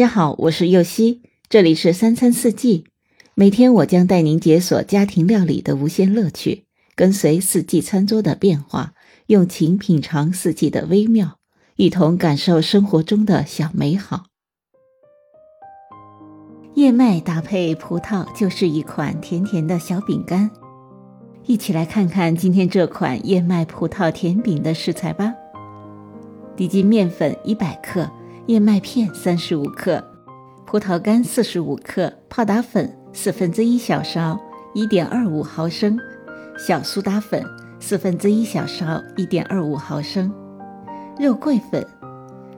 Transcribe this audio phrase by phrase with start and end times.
[0.00, 1.20] 大家好，我是右希，
[1.50, 2.86] 这里是三餐四季。
[3.34, 6.64] 每天我将带您解锁家庭料理的无限乐趣，
[6.96, 8.94] 跟随四季餐桌的变化，
[9.26, 11.36] 用情品尝四季的微妙，
[11.76, 14.24] 一同感受生活中的小美好。
[16.76, 20.50] 燕麦搭配葡萄就是一款甜甜的小饼干，
[21.44, 25.34] 一起来看看今天这款燕麦葡萄甜饼的食材吧。
[26.56, 28.10] 低筋面粉一百克。
[28.46, 30.02] 燕麦片三十五克，
[30.66, 34.40] 葡萄干四十五克，泡打粉四分之一小勺，
[34.74, 35.98] 一点二五毫升，
[36.58, 37.44] 小苏打粉
[37.78, 40.32] 四分之一小勺，一点二五毫升，
[41.18, 41.86] 肉桂粉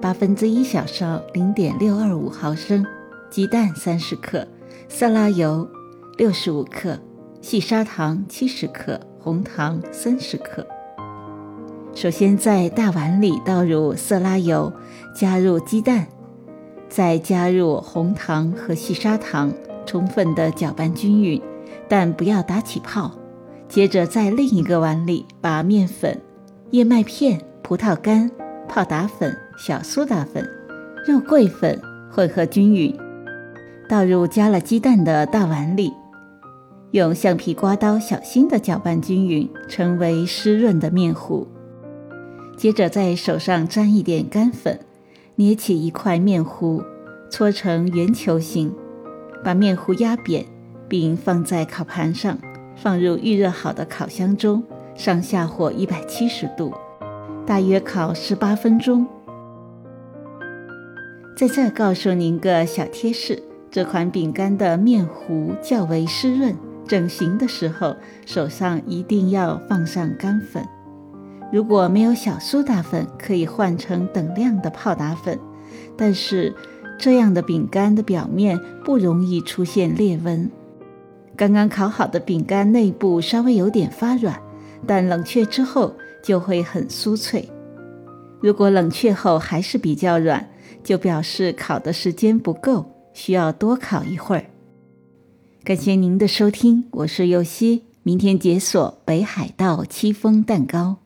[0.00, 2.84] 八分之一小勺，零点六二五毫升，
[3.30, 4.46] 鸡蛋三十克，
[4.88, 5.68] 色拉油
[6.16, 6.98] 六十五克，
[7.40, 10.66] 细砂糖七十克，红糖三十克。
[11.96, 14.70] 首先，在大碗里倒入色拉油，
[15.14, 16.06] 加入鸡蛋，
[16.90, 19.50] 再加入红糖和细砂糖，
[19.86, 21.40] 充分的搅拌均匀，
[21.88, 23.10] 但不要打起泡。
[23.66, 26.20] 接着，在另一个碗里把面粉、
[26.72, 28.30] 燕麦片、葡萄干、
[28.68, 30.46] 泡打粉、小苏打粉、
[31.08, 31.80] 肉桂粉
[32.12, 32.94] 混合均匀，
[33.88, 35.90] 倒入加了鸡蛋的大碗里，
[36.90, 41.48] 用橡皮刮刀小心的搅拌均匀，成为湿润的面糊。
[42.56, 44.80] 接着在手上沾一点干粉，
[45.34, 46.82] 捏起一块面糊，
[47.30, 48.74] 搓成圆球形，
[49.44, 50.46] 把面糊压扁，
[50.88, 52.38] 并放在烤盘上，
[52.74, 54.62] 放入预热好的烤箱中，
[54.94, 56.72] 上下火一百七十度，
[57.46, 59.06] 大约烤十八分钟。
[61.36, 66.56] 在这告诉您个小贴士：这款饼干的面糊较为湿润，
[66.88, 67.94] 整形的时候
[68.24, 70.66] 手上一定要放上干粉。
[71.52, 75.38] 如果没有小苏打粉，可以换成等量的泡打粉，
[75.96, 76.54] 但是
[76.98, 80.50] 这样的饼干的表面不容易出现裂纹。
[81.36, 84.40] 刚刚烤好的饼干内部稍微有点发软，
[84.86, 87.48] 但冷却之后就会很酥脆。
[88.40, 90.48] 如果冷却后还是比较软，
[90.82, 94.44] 就表示烤的时间不够，需要多烤一会儿。
[95.62, 101.05] 感谢您的收听，我是右希，明天解锁北海道戚风蛋糕。